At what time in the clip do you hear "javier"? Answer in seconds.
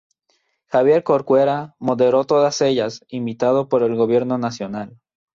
0.65-1.03